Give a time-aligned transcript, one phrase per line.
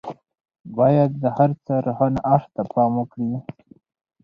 [0.77, 3.33] بايد د هر څه روښانه اړخ ته پام وکړي.